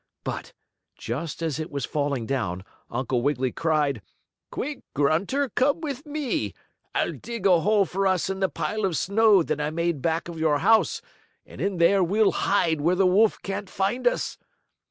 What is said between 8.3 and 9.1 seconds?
the pile of